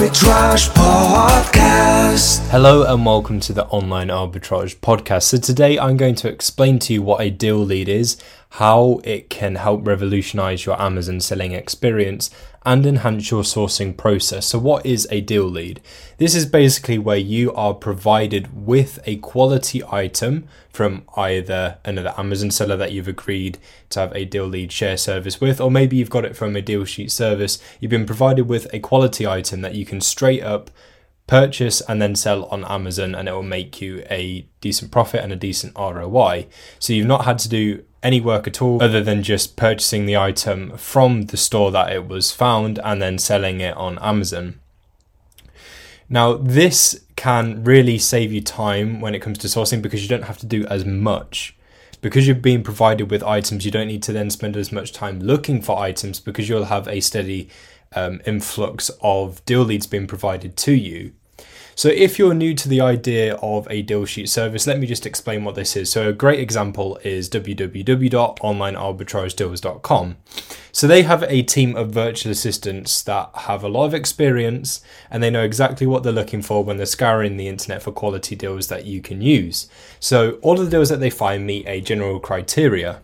[0.00, 2.48] Arbitrage Podcast.
[2.48, 5.24] Hello and welcome to the Online Arbitrage Podcast.
[5.24, 8.16] So, today I'm going to explain to you what a deal lead is,
[8.48, 12.30] how it can help revolutionize your Amazon selling experience,
[12.64, 14.46] and enhance your sourcing process.
[14.46, 15.80] So, what is a deal lead?
[16.18, 22.50] This is basically where you are provided with a quality item from either another Amazon
[22.50, 23.58] seller that you've agreed
[23.90, 26.62] to have a deal lead share service with, or maybe you've got it from a
[26.62, 27.58] deal sheet service.
[27.80, 30.70] You've been provided with a quality item that you can straight up
[31.26, 35.32] purchase and then sell on Amazon, and it will make you a decent profit and
[35.32, 36.46] a decent ROI.
[36.78, 40.16] So, you've not had to do any work at all other than just purchasing the
[40.16, 44.58] item from the store that it was found and then selling it on Amazon.
[46.08, 50.24] Now, this can really save you time when it comes to sourcing because you don't
[50.24, 51.56] have to do as much.
[52.00, 55.20] Because you're being provided with items, you don't need to then spend as much time
[55.20, 57.48] looking for items because you'll have a steady
[57.94, 61.12] um, influx of deal leads being provided to you.
[61.80, 65.06] So, if you're new to the idea of a deal sheet service, let me just
[65.06, 65.90] explain what this is.
[65.90, 70.16] So, a great example is www.onlinearbitragedeals.com.
[70.72, 75.22] So, they have a team of virtual assistants that have a lot of experience and
[75.22, 78.66] they know exactly what they're looking for when they're scouring the internet for quality deals
[78.66, 79.66] that you can use.
[80.00, 83.00] So, all of the deals that they find meet a general criteria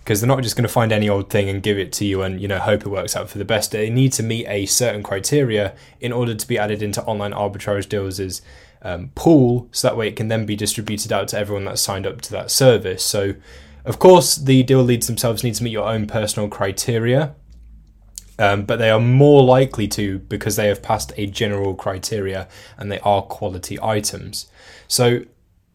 [0.00, 2.22] because they're not just going to find any old thing and give it to you
[2.22, 3.70] and you know hope it works out for the best.
[3.70, 7.88] They need to meet a certain criteria in order to be added into online arbitrage
[7.88, 8.42] deals'
[8.82, 12.06] um, pool, so that way it can then be distributed out to everyone that's signed
[12.06, 13.04] up to that service.
[13.04, 13.34] So,
[13.84, 17.34] of course, the deal leads themselves need to meet your own personal criteria.
[18.38, 22.90] Um, but they are more likely to because they have passed a general criteria and
[22.90, 24.46] they are quality items.
[24.88, 25.24] So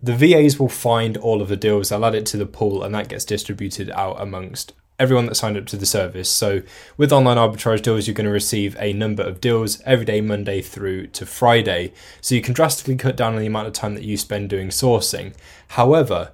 [0.06, 2.94] the VAs will find all of the deals, they'll add it to the pool, and
[2.94, 6.30] that gets distributed out amongst everyone that signed up to the service.
[6.30, 6.62] So
[6.96, 10.62] with online arbitrage deals, you're going to receive a number of deals every day, Monday
[10.62, 11.92] through to Friday.
[12.22, 14.70] So you can drastically cut down on the amount of time that you spend doing
[14.70, 15.34] sourcing.
[15.70, 16.34] However,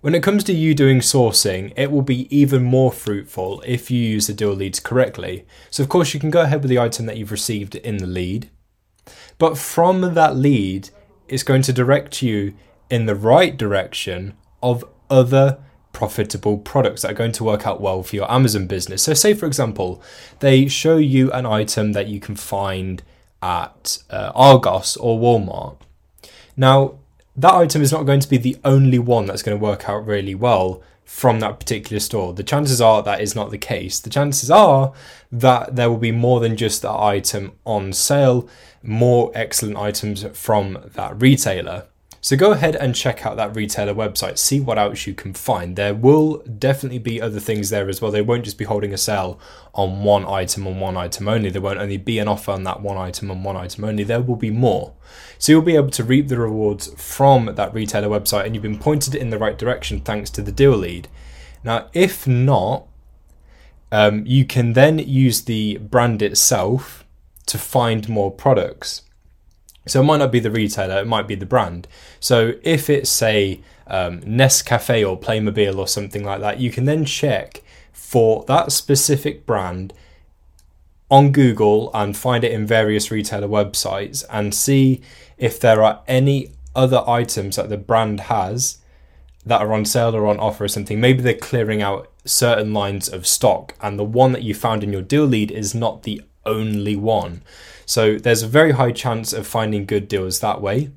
[0.00, 4.00] when it comes to you doing sourcing, it will be even more fruitful if you
[4.00, 5.46] use the deal leads correctly.
[5.70, 8.06] So, of course, you can go ahead with the item that you've received in the
[8.06, 8.50] lead,
[9.38, 10.90] but from that lead,
[11.28, 12.54] it's going to direct you
[12.90, 15.58] in the right direction of other
[15.92, 19.02] profitable products that are going to work out well for your Amazon business.
[19.02, 20.02] So, say for example,
[20.40, 23.02] they show you an item that you can find
[23.42, 25.76] at uh, Argos or Walmart.
[26.56, 26.98] Now,
[27.36, 30.06] that item is not going to be the only one that's going to work out
[30.06, 32.34] really well from that particular store.
[32.34, 33.98] The chances are that is not the case.
[33.98, 34.92] The chances are
[35.32, 38.48] that there will be more than just that item on sale,
[38.82, 41.86] more excellent items from that retailer.
[42.28, 45.76] So go ahead and check out that retailer website, see what else you can find.
[45.76, 48.10] There will definitely be other things there as well.
[48.10, 49.40] They won't just be holding a sale
[49.72, 51.48] on one item and one item only.
[51.48, 54.04] There won't only be an offer on that one item and one item only.
[54.04, 54.92] There will be more.
[55.38, 58.78] So you'll be able to reap the rewards from that retailer website and you've been
[58.78, 61.08] pointed in the right direction thanks to the deal lead.
[61.64, 62.88] Now, if not,
[63.90, 67.06] um, you can then use the brand itself
[67.46, 69.07] to find more products.
[69.90, 71.88] So it might not be the retailer, it might be the brand.
[72.20, 77.04] So if it's say um, Nescafe or Playmobil or something like that, you can then
[77.04, 77.62] check
[77.92, 79.92] for that specific brand
[81.10, 85.00] on Google and find it in various retailer websites and see
[85.38, 88.78] if there are any other items that the brand has
[89.44, 91.00] that are on sale or on offer or something.
[91.00, 94.92] Maybe they're clearing out certain lines of stock and the one that you found in
[94.92, 97.42] your deal lead is not the only one.
[97.86, 100.90] So there's a very high chance of finding good deals that way.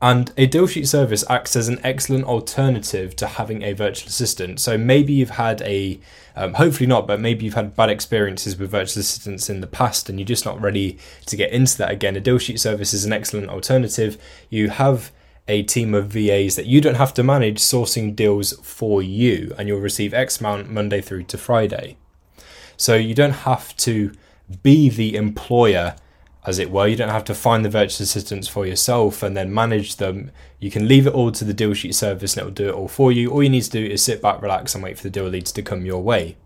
[0.00, 4.60] And a deal sheet service acts as an excellent alternative to having a virtual assistant.
[4.60, 5.98] So maybe you've had a,
[6.36, 10.08] um, hopefully not, but maybe you've had bad experiences with virtual assistants in the past
[10.08, 12.14] and you're just not ready to get into that again.
[12.14, 14.18] A deal sheet service is an excellent alternative.
[14.50, 15.10] You have
[15.48, 19.66] a team of VAs that you don't have to manage sourcing deals for you, and
[19.66, 21.96] you'll receive X amount Monday through to Friday.
[22.78, 24.12] So you don't have to
[24.62, 25.96] be the employer,
[26.46, 26.86] as it were.
[26.86, 30.30] You don't have to find the virtual assistants for yourself and then manage them.
[30.60, 32.74] You can leave it all to the deal sheet service and it will do it
[32.74, 33.30] all for you.
[33.30, 35.52] All you need to do is sit back, relax, and wait for the deal leads
[35.52, 36.36] to come your way.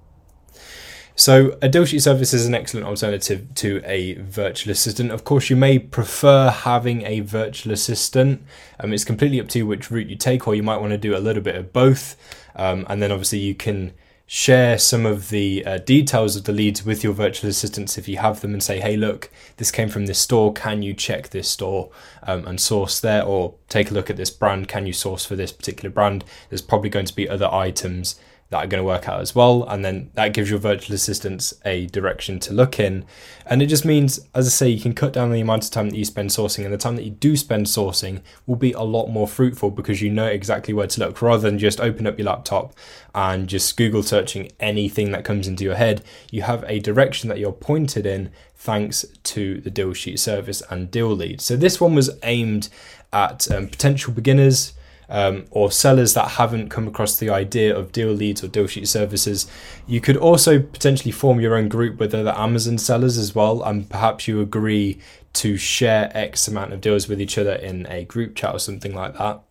[1.14, 5.12] So, a deal sheet service is an excellent alternative to a virtual assistant.
[5.12, 8.42] Of course, you may prefer having a virtual assistant.
[8.80, 10.98] Um, it's completely up to you which route you take, or you might want to
[10.98, 12.16] do a little bit of both.
[12.56, 13.92] Um, and then, obviously, you can
[14.34, 18.16] share some of the uh, details of the leads with your virtual assistants if you
[18.16, 20.54] have them and say, hey, look, this came from this store.
[20.54, 21.90] Can you check this store
[22.22, 23.22] um, and source there?
[23.22, 24.68] Or take a look at this brand.
[24.68, 26.24] Can you source for this particular brand?
[26.48, 28.18] There's probably going to be other items
[28.52, 29.64] that are going to work out as well.
[29.64, 33.06] And then that gives your virtual assistants a direction to look in.
[33.46, 35.88] And it just means, as I say, you can cut down the amount of time
[35.88, 38.82] that you spend sourcing, and the time that you do spend sourcing will be a
[38.82, 42.18] lot more fruitful because you know exactly where to look rather than just open up
[42.18, 42.74] your laptop
[43.14, 46.04] and just Google searching anything that comes into your head.
[46.30, 50.90] You have a direction that you're pointed in thanks to the deal sheet service and
[50.90, 51.40] deal lead.
[51.40, 52.68] So this one was aimed
[53.14, 54.74] at um, potential beginners
[55.12, 58.88] um, or sellers that haven't come across the idea of deal leads or deal sheet
[58.88, 59.46] services.
[59.86, 63.88] You could also potentially form your own group with other Amazon sellers as well, and
[63.88, 64.98] perhaps you agree
[65.34, 68.94] to share X amount of deals with each other in a group chat or something
[68.94, 69.42] like that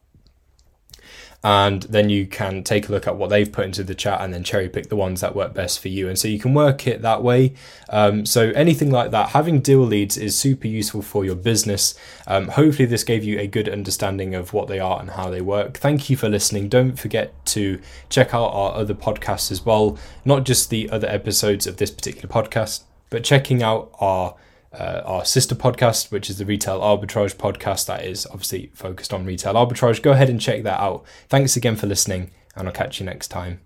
[1.44, 4.34] and then you can take a look at what they've put into the chat and
[4.34, 6.08] then cherry pick the ones that work best for you.
[6.08, 7.54] And so you can work it that way.
[7.90, 11.96] Um, so anything like that having deal leads is super useful for your business.
[12.28, 15.42] Um, hopefully this gave you a good understanding of what they are and how they
[15.42, 15.78] work.
[15.78, 16.70] Thank you for listening.
[16.70, 21.68] Don't forget to check out our other podcasts as well not just the other episodes
[21.68, 24.36] of this particular podcast but checking out our
[24.74, 29.26] uh, our sister podcast, which is the Retail Arbitrage podcast, that is obviously focused on
[29.26, 30.02] retail arbitrage.
[30.02, 31.04] Go ahead and check that out.
[31.28, 33.62] Thanks again for listening, and I'll catch you next time.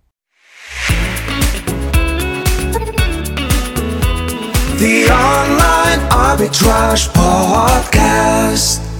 [4.77, 8.94] The Online Arbitrage Podcast.